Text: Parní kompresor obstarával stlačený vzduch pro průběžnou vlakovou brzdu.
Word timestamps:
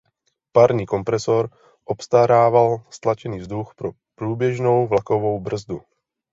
Parní 0.51 0.85
kompresor 0.85 1.49
obstarával 1.85 2.83
stlačený 2.89 3.39
vzduch 3.39 3.73
pro 3.75 3.91
průběžnou 4.15 4.87
vlakovou 4.87 5.39
brzdu. 5.39 5.81